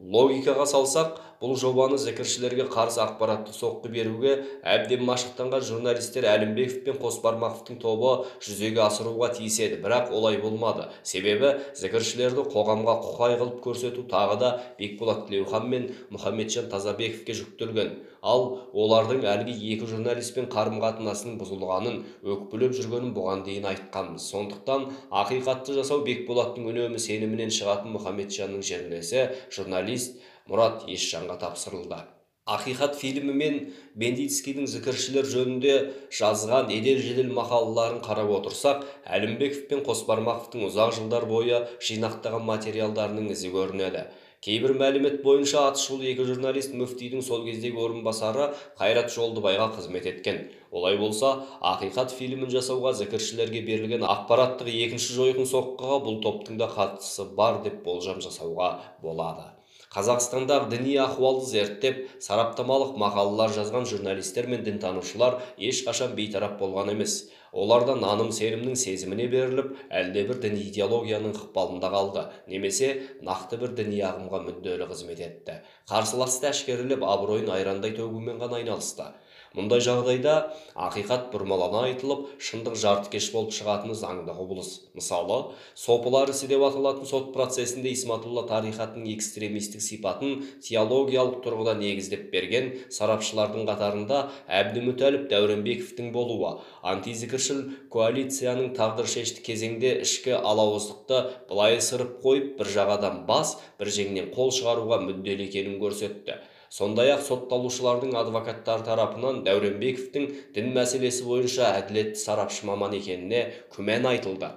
Логикаға 0.00 0.66
салсақ 0.66 1.18
бұл 1.40 1.54
жобаны 1.56 1.96
зікіршілерге 1.96 2.66
қарсы 2.68 3.00
ақпараттық 3.00 3.54
соққы 3.56 3.88
беруге 3.94 4.34
әбден 4.60 5.06
машықтанған 5.08 5.64
журналистер 5.64 6.26
әлімбеков 6.28 6.82
пен 6.84 6.98
қосбармақовтың 7.00 7.78
тобы 7.80 8.10
жүзеге 8.44 8.82
асыруға 8.84 9.30
тиіс 9.38 9.56
еді. 9.64 9.80
Бірақ 9.80 10.12
олай 10.12 10.36
болмады. 10.42 10.90
Себебі 11.02 11.54
зікіршілерді 11.80 12.44
қоғамға 12.52 12.98
құқай 13.06 13.38
қылып 13.40 13.62
көрсету 13.64 14.04
тағы 14.10 14.36
да 14.42 14.50
бекболат 14.78 15.26
тілеухан 15.30 15.68
мен 15.72 15.88
мұхамеджан 16.12 16.68
тазабековке 16.68 17.32
жүктелген. 17.40 17.96
Ал 18.20 18.68
олардың 18.76 19.22
әлгі 19.24 19.54
екі 19.72 19.86
журналистпен 19.88 20.50
қарым 20.52 20.76
қатынасының 20.82 21.38
бұзылғанын 21.40 22.02
өкпілеп 22.34 22.74
жүргенін 22.76 23.14
бұған 23.16 23.46
дейін 23.46 23.70
айтқанбыз. 23.70 24.26
Сондықтан 24.28 24.90
ақиқатты 25.22 25.78
жасау 25.78 26.04
бекболаттың 26.04 26.68
үнемі 26.68 27.00
сенімінен 27.00 27.48
шығатын 27.48 27.96
мұхамеджанның 27.96 28.60
жерлесі 28.60 29.30
журналист 29.56 30.20
мұрат 30.50 30.88
есжанға 30.90 31.38
тапсырылды. 31.44 32.02
Ақиқат 32.50 32.96
фильмі 32.98 33.34
мен 33.36 33.58
бендицкийдің 34.00 34.66
зікіршілер 34.66 35.28
жөнінде 35.30 35.74
жазған 36.18 36.72
едел 36.74 36.98
жедел 37.04 37.28
мақалаларын 37.36 38.00
қарап 38.02 38.32
отырсақ 38.40 38.80
әлімбеков 39.06 39.68
пен 39.70 39.84
қосбармақовтың 39.86 40.64
ұзақ 40.66 40.96
жылдар 40.96 41.28
бойы 41.30 41.60
жинақтаған 41.86 42.42
материалдарының 42.48 43.30
ізі 43.36 43.52
көрінеді. 43.54 44.08
Кейбір 44.40 44.72
мәлімет 44.80 45.20
бойынша 45.22 45.66
атышулы 45.68 46.08
екі 46.14 46.24
журналист 46.24 46.72
мүфтидің 46.72 47.20
сол 47.22 47.44
кездегі 47.44 47.76
орынбасары 47.84 48.48
қайрат 48.80 49.12
жолдыбайға 49.12 49.68
қызмет 49.76 50.08
еткен. 50.08 50.40
Олай 50.72 50.96
болса 50.96 51.44
ақиқат 51.60 52.16
фильмін 52.16 52.48
жасауға 52.56 52.94
зікіршілерге 53.02 53.60
берілген 53.68 54.08
ақпараттық 54.08 54.72
екінші 54.88 55.12
жойқын 55.20 55.52
соққыға 55.54 56.02
бұл 56.08 56.22
топтың 56.24 56.56
да 56.56 56.72
қатысы 56.72 57.28
бар 57.36 57.60
деп 57.68 57.82
болжам 57.84 58.24
жасауға 58.24 58.78
болады. 59.04 59.50
Қазақстандағы 59.90 60.68
діни 60.70 60.92
ахуалды 61.02 61.48
зерттеп 61.50 61.96
сараптамалық 62.22 62.92
мақалалар 63.02 63.50
жазған 63.56 63.88
журналистер 63.90 64.46
мен 64.46 64.62
дінтанушылар 64.62 65.40
ешқашан 65.58 66.14
бейтарап 66.14 66.60
болған 66.60 66.92
емес. 66.92 67.16
Оларда 67.50 67.96
наным 67.98 68.30
сенімнің 68.30 68.76
сезіміне 68.78 69.26
беріліп 69.32 69.72
әлдебір 69.90 70.38
діни 70.44 70.62
идеологияның 70.68 71.34
ықпалында 71.34 71.90
қалды. 71.90 72.22
Немесе 72.46 72.92
нақты 73.26 73.58
бір 73.58 73.74
діни 73.80 73.98
ағымға 74.06 74.44
мүдделі 74.44 74.86
қызмет 74.92 75.24
етті. 75.26 75.58
Қарсыласты 75.90 76.52
әшкерелеп 76.52 77.02
абыройын 77.02 77.50
айрандай 77.56 77.96
төгумен 77.98 78.38
ғана 78.38 78.60
айналысты. 78.62 79.10
Мұндай 79.56 79.82
жағдайда 79.82 80.34
ақиқат 80.78 81.30
бұрмалана 81.32 81.82
айтылып 81.88 82.26
шындық 82.38 82.76
жартыкеш 82.78 83.30
болып 83.34 83.54
шығатыны 83.56 83.96
заңды 83.98 84.34
құбылыс. 84.36 84.70
Мысалы 84.94 85.38
сопылар 85.74 86.30
ісі 86.30 86.46
деп 86.50 86.62
аталатын 86.68 87.08
сот 87.10 87.32
процесінде 87.34 87.90
исматулла 87.90 88.44
тарихатының 88.46 89.10
экстремистік 89.16 89.82
сипатын 89.82 90.44
теологиялық 90.66 91.40
тұрғыда 91.42 91.74
негіздеп 91.80 92.28
берген 92.30 92.70
сарапшылардың 92.94 93.66
қатарында 93.70 94.22
әбдімүтәліп 94.60 95.26
дәуренбековтің 95.32 96.12
болуы 96.14 96.54
антизікіршіл 96.94 97.64
коалицияның 97.90 98.70
тағдыршешті 98.78 99.42
кезеңде 99.46 99.96
ішкі 100.06 100.36
алауыздықты 100.38 101.24
былай 101.50 101.80
ысырып 101.80 102.20
қойып 102.22 102.54
бір 102.60 102.72
жағадан 102.78 103.24
бас 103.26 103.56
бір 103.82 103.90
жеңнен 103.98 104.30
қол 104.36 104.54
шығаруға 104.54 105.02
мүдделі 105.08 105.50
екенін 105.50 105.80
көрсетті. 105.82 106.38
Сондай 106.70 107.10
ақ 107.16 107.26
сотталушылардың 107.26 108.16
адвокаттары 108.22 108.86
тарапынан 108.86 109.42
дәуренбековтің 109.46 110.26
дін 110.54 110.72
мәселесі 110.76 111.26
бойынша 111.26 111.70
әділетті 111.82 112.22
сарапшы 112.22 112.66
маман 112.70 112.94
екеніне 112.98 113.46
күмән 113.74 114.06
айтылды. 114.14 114.52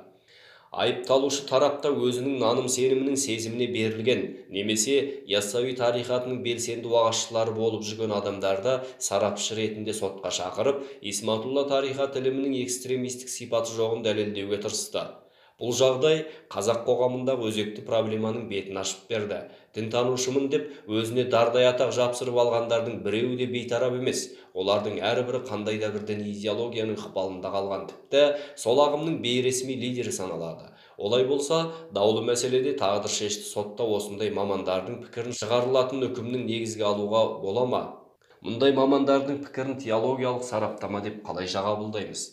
Айыпталушы 0.73 1.43
тарапта 1.45 1.91
өзінің 1.93 2.39
наным 2.41 2.65
сенімінің 2.75 3.17
сезіміне 3.21 3.67
берілген 3.75 4.21
немесе 4.55 4.95
яссауи 5.29 5.75
тарихатының 5.77 6.39
белсенді 6.45 6.89
уағызшылары 6.89 7.53
болып 7.53 7.85
жүрген 7.85 8.13
адамдарды 8.17 8.79
сарапшы 8.97 9.59
ретінде 9.59 9.93
сотқа 9.93 10.31
шақырып 10.33 10.81
исматулла 11.13 11.67
тарихат 11.69 12.17
ілімінің 12.17 12.57
экстремистік 12.63 13.29
сипаты 13.29 13.77
жоғын 13.77 14.01
дәлелдеуге 14.07 14.63
тырысты. 14.65 15.05
Бұл 15.61 15.77
жағдай 15.77 16.23
қазақ 16.49 16.81
қоғамындағы 16.89 17.51
өзекті 17.51 17.85
проблеманың 17.85 18.49
бетін 18.49 18.81
ашып 18.81 19.05
берді. 19.13 19.43
Дінтанушымын 19.73 20.49
деп 20.53 20.89
өзіне 20.89 21.25
дардай 21.33 21.65
атақ 21.69 21.93
жапсырып 21.97 22.37
алғандардың 22.43 22.99
біреуі 23.05 23.37
де 23.39 23.47
бейтарап 23.49 23.95
емес. 23.97 24.27
Олардың 24.53 24.99
әрбірі 25.01 25.41
қандай 25.47 25.79
да 25.81 25.89
бір 25.95 26.05
діни 26.09 26.29
идеологияның 26.35 26.99
ықпалында 26.99 27.49
қалған. 27.55 27.87
Тіпті 27.89 28.21
сол 28.63 28.83
ағымның 28.85 29.17
бейресми 29.23 29.73
лидері 29.81 30.13
саналады. 30.13 30.69
Олай 30.97 31.25
болса 31.25 31.71
даулы 31.95 32.21
мәселеде 32.27 32.75
тағдыршешті 32.77 33.47
сотта 33.49 33.87
осындай 33.97 34.29
мамандардың 34.35 34.99
пікірін 35.07 35.33
шығарылатын 35.39 36.05
үкімнің 36.11 36.45
негізге 36.45 36.85
алуға 36.91 37.23
бола 37.41 37.65
ма? 37.65 37.81
Мұндай 38.45 38.75
мамандардың 38.77 39.41
пікірін 39.47 39.79
теологиялық 39.81 40.45
сараптама 40.45 41.01
деп 41.01 41.23
қалайша 41.25 41.65
қабылдаймыз? 41.65 42.27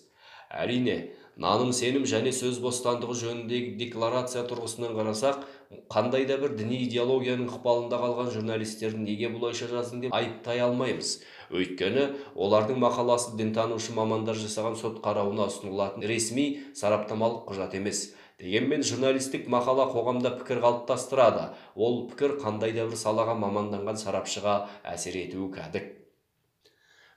Әрине 0.50 0.99
наным 1.40 1.73
сенім 1.73 2.04
және 2.11 2.35
сөз 2.37 2.59
бостандығы 2.61 3.14
жөніндегі 3.23 3.76
декларация 3.80 4.42
тұрғысынан 4.50 4.97
қарасақ 4.99 5.47
қандай 5.91 6.25
да 6.27 6.37
бір 6.43 6.57
діни 6.59 6.81
идеологияның 6.87 7.47
ықпалында 7.50 7.99
қалған 8.03 8.31
журналистерді 8.35 9.05
неге 9.05 9.29
бұлайша 9.31 9.69
жаздың 9.71 10.00
деп 10.05 10.17
айыптай 10.19 10.62
алмаймыз. 10.65 11.12
Өйткені 11.55 12.07
олардың 12.35 12.81
мақаласы 12.83 13.37
дінтанушы 13.39 13.95
мамандар 13.95 14.39
жасаған 14.39 14.75
сот 14.81 14.99
қарауына 15.05 15.47
ұсынылатын 15.47 16.07
ресми 16.11 16.49
сараптамалық 16.75 17.47
құжат 17.53 17.79
емес. 17.79 18.09
Дегенмен 18.43 18.83
журналистік 18.83 19.47
мақала 19.53 19.87
қоғамда 19.95 20.35
пікір 20.41 20.65
қалыптастырады. 20.67 21.50
Ол 21.77 22.07
пікір 22.11 22.39
қандай 22.43 22.75
да 22.75 22.91
бір 22.91 22.99
салаға 22.99 23.39
маманданған 23.39 24.00
сарапшыға 24.00 24.61
әсер 24.97 25.23
етуі 25.23 25.53
кәдік. 25.55 26.00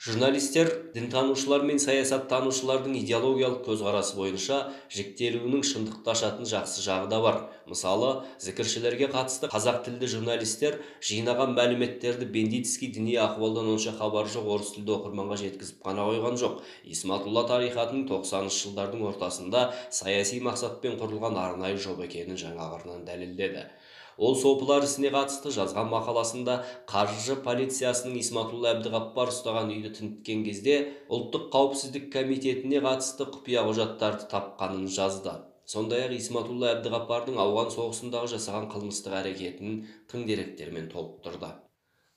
Журналистер 0.03 0.67
дінтанушылар 0.91 1.61
мен 1.63 1.77
саясаттанушылардың 1.79 2.97
идеологиялық 2.99 3.61
көзқарасы 3.63 4.17
бойынша 4.17 4.57
жіктелуінің 4.91 5.61
шындықты 5.63 6.11
ашатын 6.11 6.49
жақсы 6.49 6.83
жағы 6.83 7.07
да 7.13 7.21
бар. 7.23 7.37
Мысалы 7.71 8.09
зікіршілерге 8.43 9.07
қатысты 9.13 9.47
қазақ 9.53 9.77
тілді 9.85 10.09
журналистер 10.11 10.75
жинаған 11.07 11.55
мәліметтерді 11.55 12.27
бендицкий 12.35 12.91
діни 12.91 13.15
ахуалдан 13.15 13.71
онша 13.77 13.95
хабары 13.95 14.27
жоқ 14.33 14.49
орыс 14.57 14.73
тілді 14.75 14.91
оқырманға 14.97 15.39
жеткізіп 15.39 15.79
қана 15.87 16.09
қойған 16.09 16.35
жоқ. 16.43 16.59
Исматулла 16.83 17.45
тарихатының 17.47 18.03
тоқсаныншы 18.11 18.67
жылдардың 18.67 19.07
ортасында 19.07 19.69
саяси 19.87 20.43
мақсатпен 20.43 20.99
құрылған 20.99 21.39
арнайы 21.47 21.79
жоба 21.79 22.09
екенін 22.11 22.35
жаңа 22.43 22.73
қырынан 22.75 23.07
дәлелдеді. 23.07 23.69
Ол 24.17 24.35
сопылар 24.39 24.85
ісіне 24.87 25.09
қатысты 25.15 25.53
жазған 25.55 25.89
мақаласында 25.93 26.59
қаржы 26.89 27.37
полициясының 27.47 28.19
исматулла 28.19 28.75
әбдіғаппар 28.75 29.31
ұстаған 29.33 29.73
үйді 29.73 29.93
тінткен 29.97 30.45
кезде 30.45 30.77
ұлттық 31.09 31.49
қауіпсіздік 31.55 32.07
комитетіне 32.13 32.83
қатысты 32.85 33.29
құпия 33.33 33.65
құжаттарды 33.69 34.29
тапқанын 34.35 34.87
жазды. 34.99 35.33
Сондай 35.65 36.05
ақ 36.05 36.17
исматулла 36.19 36.73
әбдіғаппардың 36.75 37.37
ауған 37.39 37.69
соғысындағы 37.73 38.33
жасаған 38.35 38.65
қылмыстық 38.73 39.13
әрекетін 39.23 39.77
тың 40.11 40.25
деректермен 40.27 40.89
толықтырды. 40.91 41.53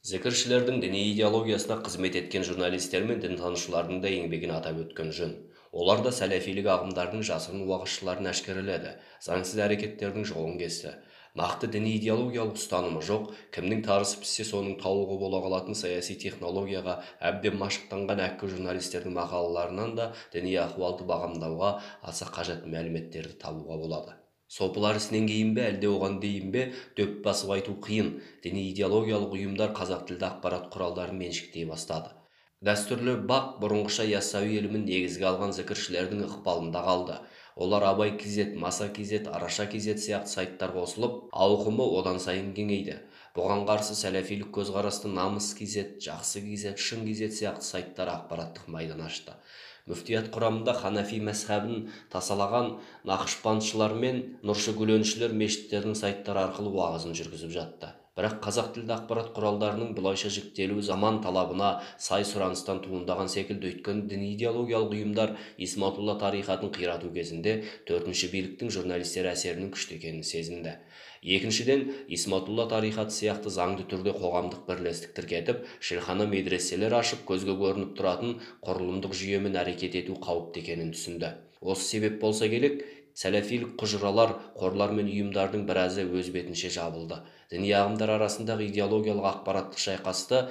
Зікіршілердің 0.07 0.81
діни 0.83 1.01
идеологиясына 1.13 1.81
қызмет 1.87 2.19
еткен 2.19 2.45
журналистер 2.47 3.07
мен 3.07 3.23
дінтанушылардың 3.23 4.03
да 4.03 4.11
еңбегін 4.11 4.53
атап 4.55 4.83
өткен 4.85 5.13
жөн. 5.15 5.33
Олар 5.73 6.03
да 6.05 6.13
сәләфилік 6.15 6.69
ағымдардың 6.75 7.25
жасырын 7.27 7.65
уағызшыларын 7.67 8.31
әшкереледі 8.31 8.93
заңсыз 9.27 9.63
әрекеттердің 9.67 10.27
жолын 10.31 10.61
кесті. 10.61 10.93
Нақты 11.37 11.69
діни 11.73 11.93
идеологиялық 11.99 12.57
ұстанымы 12.57 13.03
жоқ. 13.05 13.31
Кімнің 13.55 13.83
тарысы 13.87 14.21
піссе 14.23 14.47
соның 14.49 14.79
тауығы 14.81 15.19
бола 15.21 15.43
қалатын 15.45 15.77
саяси 15.77 16.17
технологияға 16.23 16.99
әбден 17.31 17.59
машықтанған 17.61 18.23
әккі 18.27 18.51
журналистердің 18.55 19.17
мақалаларынан 19.21 19.97
да 19.99 20.11
діни 20.33 20.57
ахуалды 20.65 21.09
бағамдауға 21.11 21.73
аса 22.03 22.31
қажет 22.33 22.65
мәліметтерді 22.65 23.37
табуға 23.43 23.81
болады. 23.85 24.17
Сопылар 24.49 24.97
ісінен 25.01 25.27
кейін 25.27 25.55
бе 25.57 25.65
әлде 25.73 25.89
оған 25.91 26.21
дейін 26.23 26.53
бе 26.55 26.69
дөп 26.99 27.19
басып 27.25 27.51
айту 27.57 27.73
қиын. 27.83 28.13
Діни 28.45 28.69
идеологиялық 28.71 29.35
ұйымдар 29.35 29.73
қазақ 29.75 30.07
тілді 30.09 30.29
ақпарат 30.29 30.69
құралдарын 30.71 31.19
меншіктей 31.19 31.67
бастады. 31.67 32.13
Дәстүрлі 32.65 33.17
бақ 33.29 33.57
бұрынғыша 33.61 34.07
яссауи 34.09 34.55
ілімін 34.61 34.87
негізге 34.87 35.27
алған 35.29 35.51
зікіршілердің 35.59 36.23
ықпалында 36.29 36.85
қалды. 36.87 37.19
Олар 37.57 37.83
абай 37.89 38.11
kz 38.21 38.55
маса 38.61 38.89
kz 38.93 39.27
араша 39.33 39.65
kz 39.65 39.97
сияқты 39.97 40.29
сайттар 40.29 40.75
қосылып 40.77 41.31
ауқымы 41.33 41.87
одан 41.99 42.21
сайын 42.21 42.53
кеңейді. 42.57 42.99
Бұған 43.37 43.65
қарсы 43.69 43.97
сәләфилік 43.97 44.53
көзқарасты 44.53 45.09
намыс 45.09 45.55
kz 45.57 45.97
жақсы 46.05 46.45
kz 46.45 46.77
шын 46.77 47.09
kz 47.09 47.33
сияқты 47.41 47.65
сайттар 47.65 48.13
ақпараттық 48.13 48.69
майдан 48.69 49.01
ашты. 49.09 49.33
Мүфтият 49.89 50.29
құрамында 50.35 50.77
ханафи 50.77 51.21
мәзһабын 51.25 51.87
тасалаған 52.13 52.75
нақышбандшылар 53.09 53.95
мен 53.95 54.25
нұршы 54.45 54.75
мешіттердің 54.77 55.95
сайттары 55.95 56.45
арқылы 56.45 56.75
уағызын 56.77 57.17
жүргізіп 57.17 57.55
жатты. 57.57 57.95
Бірақ 58.17 58.39
қазақ 58.45 58.71
тілді 58.73 58.95
ақпарат 58.95 59.33
құралдарының 59.37 59.91
бұлайша 59.97 60.31
жіктелуі 60.33 60.85
заман 60.87 61.19
талабына 61.21 61.83
сай 62.01 62.25
сұраныстан 62.25 62.81
туындаған 62.87 63.29
секілді. 63.29 63.75
Өйткені 63.75 64.07
діни 64.09 64.31
идеологиялық 64.33 64.95
ұйымдар 64.97 65.35
исматулла 65.61 66.17
тарихатын 66.23 66.73
қирату 66.73 67.13
кезінде 67.13 67.59
төртінші 67.89 68.31
биліктің 68.33 68.73
журналистер 68.73 69.29
әсерінің 69.35 69.69
күшті 69.77 69.99
екенін 70.01 70.25
сезінді. 70.25 70.79
Екіншіден 71.37 71.91
исматулла 72.09 72.69
тарихаты 72.71 73.13
сияқты 73.13 73.53
заңды 73.53 73.85
түрде 73.91 74.17
қоғамдық 74.17 74.65
бірлестік 74.69 75.13
тіркетіп 75.17 75.65
шерхана 75.81 76.25
медреселер 76.31 76.97
ашып 76.97 77.27
көзге 77.29 77.57
көрініп 77.61 77.97
тұратын 77.99 78.39
құрылымдық 78.65 79.17
жүйемен 79.17 79.59
әрекет 79.61 79.99
ету 80.01 80.17
қауіпті 80.23 80.63
екенін 80.63 80.95
түсінді. 80.95 81.35
Осы 81.61 81.89
себеп 81.89 82.21
болса 82.21 82.49
керек 82.49 82.85
сәләфилік 83.17 83.75
құжыралар 83.81 84.37
қорлар 84.61 84.93
мен 84.97 85.11
ұйымдардың 85.11 85.67
біразы 85.69 86.05
өз 86.05 86.31
бетінше 86.35 86.71
жабылды. 86.79 87.23
Діни 87.51 87.73
ағымдар 87.81 88.17
арасындағы 88.21 88.69
идеологиялық 88.71 89.31
ақпараттық 89.33 89.81
шайқасты 89.81 90.47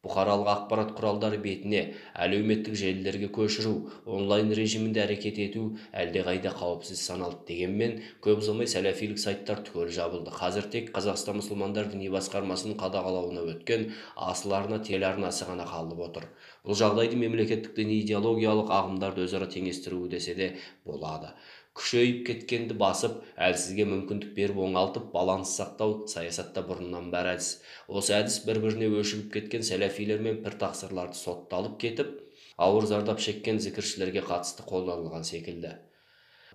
бұқаралық 0.00 0.48
ақпарат 0.48 0.92
құралдары 0.96 1.36
бетіне 1.44 1.80
әлеуметтік 2.16 2.72
желілерге 2.72 3.28
көшіру 3.36 3.72
онлайн 4.08 4.48
режимінде 4.56 5.02
әрекет 5.02 5.36
ету 5.44 5.64
әлдеқайда 5.92 6.54
қауіпсіз 6.56 7.02
саналды. 7.04 7.42
Дегенмен 7.50 7.98
көп 8.24 8.40
ұзамай 8.40 8.70
сәләфилік 8.72 9.20
сайттар 9.20 9.60
түгел 9.66 9.92
жабылды. 9.92 10.32
Қазір 10.32 10.70
тек 10.72 10.88
қазақстан 10.96 11.42
мұсылмандар 11.42 11.92
діни 11.92 12.08
басқармасының 12.16 12.80
қадағалауына 12.80 13.44
өткен 13.52 13.90
асыл 14.16 14.56
арна 14.56 14.80
телеарнасы 14.80 15.44
ғана 15.52 15.68
қалып 15.68 16.00
отыр. 16.08 16.30
Бұл 16.64 16.80
жағдайды 16.80 17.20
мемлекеттік 17.20 17.76
діни 17.76 18.00
идеологиялық 18.00 18.72
ағымдарды 18.72 19.28
өзара 19.28 19.52
теңестіру 19.52 20.06
десе 20.08 20.34
де 20.34 20.54
болады. 20.88 21.34
Күшейіп 21.78 22.24
кеткенді 22.26 22.74
басып 22.80 23.20
әлсізге 23.48 23.86
мүмкіндік 23.90 24.32
беріп 24.38 24.58
оңалтып 24.64 25.12
баланс 25.12 25.52
сақтау 25.60 26.00
саясатта 26.14 26.64
бұрыннан 26.66 27.12
бар 27.12 27.34
әдіс 27.36 27.52
осы 28.00 28.16
әдіс 28.16 28.40
бір 28.48 28.58
біріне 28.64 28.88
өшігіп 29.02 29.30
кеткен 29.36 29.66
сәләфилер 29.68 30.24
мен 30.26 30.42
піртақсырларды 30.46 31.20
сотталып 31.20 31.78
кетіп 31.84 32.18
ауыр 32.60 32.86
зардап 32.90 33.22
шеккен 33.24 33.62
зікіршілерге 33.64 34.20
қатысты 34.26 34.66
қолданылған 34.68 35.24
секілді. 35.24 35.76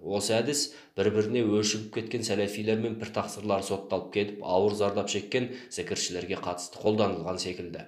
Осы 0.04 0.36
әдіс 0.38 0.62
бір 0.98 1.10
біріне 1.16 1.42
өшігіп 1.60 1.94
кеткен 1.96 2.26
сәләфилер 2.28 2.82
мен 2.84 2.98
піртақсырлар 3.02 3.64
сотталып 3.66 4.12
кетіп 4.14 4.44
ауыр 4.44 4.76
зардап 4.78 5.10
шеккен 5.10 5.50
зікіршілерге 5.74 6.38
қатысты 6.46 6.82
қолданылған 6.84 7.40
секілді. 7.42 7.86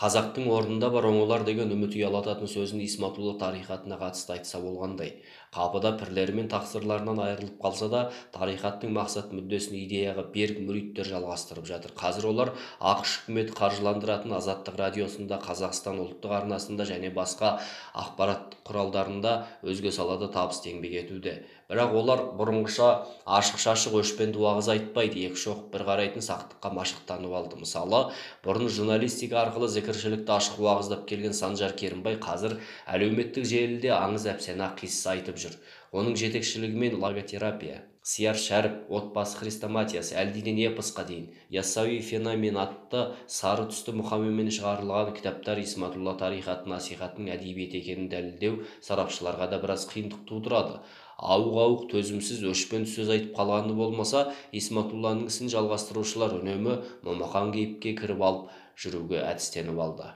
Қазақтың 0.00 0.46
орнында 0.48 0.88
бар 0.94 1.08
оңолар 1.10 1.42
деген 1.44 1.74
үміт 1.74 1.96
ұялататын 1.98 2.48
сөзін 2.48 2.84
исматулла 2.86 3.34
тарихатына 3.40 3.98
қатысты 4.00 4.36
айтса 4.36 4.60
болғандай 4.62 5.16
қапыда 5.50 5.90
пірлері 5.98 6.34
мен 6.36 6.48
тақсырларынан 6.50 7.18
айырылып 7.24 7.56
қалса 7.62 7.88
да 7.90 8.02
тарихаттың 8.36 8.92
мақсат 8.94 9.32
мүддесін 9.34 9.80
идеяға 9.80 10.28
берік 10.30 10.60
мүриттер 10.62 11.10
жалғастырып 11.10 11.66
жатыр. 11.66 11.94
Қазір 11.98 12.28
олар 12.30 12.52
ақш 12.78 13.16
үкіметі 13.24 13.56
қаржыландыратын 13.58 14.36
азаттық 14.38 14.78
радиосында 14.78 15.40
қазақстан 15.42 15.98
ұлттық 16.06 16.36
арнасында 16.38 16.86
және 16.86 17.10
басқа 17.10 17.56
ақпарат 17.98 18.60
құралдарында 18.62 19.34
өзге 19.66 19.90
салада 19.90 20.30
табысты 20.30 20.70
еңбек 20.70 21.00
етуде. 21.02 21.40
Бірақ 21.70 21.92
олар 21.94 22.20
бұрынғыша 22.34 22.86
ашық 23.30 23.60
шашық 23.62 24.00
өшпенді 24.00 24.40
уағыз 24.42 24.70
айтпайды 24.72 25.20
екі 25.28 25.38
шоқып 25.38 25.68
бір 25.70 25.84
қарайтын 25.86 26.24
сақтыққа 26.26 26.72
машықтанып 26.74 27.36
алды. 27.38 27.60
Мысалы 27.62 28.00
бұрын 28.42 28.66
журналистика 28.66 29.38
арқылы 29.44 29.68
зікіршілікті 29.70 30.34
ашық 30.34 30.58
уағыздап 30.64 31.06
келген 31.06 31.36
санжар 31.38 31.76
керімбай 31.78 32.18
қазір 32.18 32.56
әлеуметтік 32.90 33.46
желіде 33.46 33.94
аңыз 33.94 34.26
әпсана 34.34 34.72
қисса 34.80 35.14
айтып 35.14 35.38
жүр. 35.44 35.56
Оның 35.96 36.18
жетекшілігімен 36.20 37.00
логотерапия 37.02 37.84
сияр 38.10 38.38
шәріп 38.40 38.88
отбасы 38.96 39.36
хрестоматиясы 39.38 40.14
әлдинен 40.16 40.56
эпосқа 40.70 41.02
дейін 41.08 41.26
яссауи 41.52 41.98
феномен 42.00 42.56
атты 42.62 43.02
сары 43.34 43.66
түсті 43.68 43.92
мұқамемен 43.98 44.48
шығарылған 44.56 45.12
кітаптар 45.18 45.60
исматулла 45.60 46.14
тарихат 46.22 46.64
насихатының 46.72 47.28
әдебиет 47.34 47.76
екенін 47.76 48.08
дәлелдеу 48.14 48.62
сарапшыларға 48.86 49.50
да 49.52 49.60
біраз 49.60 49.84
қиындық 49.92 50.24
тудырады. 50.30 50.80
Ауық 51.20 51.60
ауық 51.66 51.84
төзімсіз 51.92 52.40
өшпен 52.54 52.88
сөз 52.88 53.12
айтып 53.12 53.36
қалғаны 53.36 53.76
болмаса 53.76 54.30
исматулланың 54.56 55.28
ісін 55.28 55.52
жалғастырушылар 55.52 56.38
үнемі 56.40 56.80
момақан 57.04 57.52
кейіпке 57.52 57.92
кіріп 58.00 58.24
алып 58.30 58.56
жүруге 58.80 59.20
әдістеніп 59.28 59.84
алды. 59.84 60.08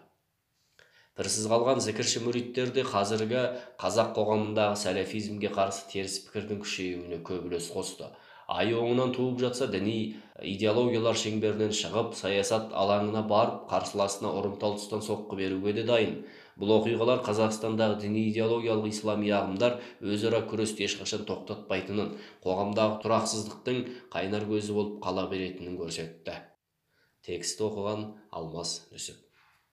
Пірсіз 1.18 1.46
қалған 1.46 1.80
зікірші 1.84 2.24
мүриттер 2.24 2.72
де 2.74 2.82
қазіргі 2.88 3.42
қазақ 3.78 4.14
қоғамындағы 4.16 4.78
сәләфизмге 4.80 5.50
қарсы 5.54 5.86
теріс 5.92 6.18
пікірдің 6.26 6.62
күшеюіне 6.64 7.20
көп 7.28 7.46
үлес 7.46 7.68
қосты. 7.70 8.08
Ай 8.50 8.74
оңынан 8.76 9.14
туып 9.14 9.38
жатса 9.40 9.68
діни 9.70 10.16
идеологиялар 10.42 11.16
шеңберінен 11.16 11.72
шығып 11.72 12.12
саясат 12.18 12.74
алаңына 12.76 13.22
барып 13.30 13.62
қарсыласына 13.70 14.34
ұрымтал 14.40 14.76
тұстан 14.76 15.04
соққы 15.06 15.38
беруге 15.38 15.72
де 15.78 15.86
дайын. 15.88 16.18
Бұл 16.60 16.74
оқиғалар 16.80 17.22
қазақстандағы 17.24 18.02
діни 18.02 18.26
идеологиялық 18.32 18.90
ислами 18.90 19.32
ағымдар 19.38 19.80
өзара 20.02 20.44
күресті 20.50 20.86
ешқашан 20.90 21.24
тоқтатпайтынын 21.30 22.14
қоғамдағы 22.44 23.00
тұрақсыздықтың 23.06 23.84
қайнар 24.12 24.46
көзі 24.50 24.76
болып 24.76 25.02
қала 25.06 25.28
беретінін 25.32 25.78
көрсетті. 25.80 26.40
Текст 27.24 27.64
оқыған 27.64 28.10
алмас 28.30 28.82
нүсіп 28.92 29.23